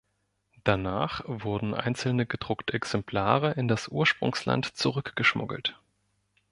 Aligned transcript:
Danach 0.63 1.21
wurden 1.27 1.75
einzelne 1.75 2.25
gedruckte 2.25 2.73
Exemplare 2.73 3.51
in 3.51 3.67
das 3.67 3.87
Ursprungsland 3.87 4.65
zurück 4.75 5.15
geschmuggelt. 5.15 5.77